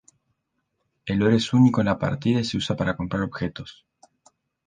El 1.05 1.21
oro 1.21 1.35
es 1.35 1.53
único 1.53 1.79
en 1.79 1.85
la 1.85 1.99
partida 1.99 2.39
y 2.39 2.43
se 2.43 2.57
usa 2.57 2.75
para 2.75 2.95
comprar 2.97 3.21
objetos. 3.21 3.85